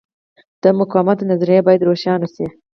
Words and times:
د 0.63 0.63
مقاومت 0.79 1.19
نظریه 1.31 1.61
باید 1.67 1.85
روښانه 1.87 2.27
شي. 2.33 2.45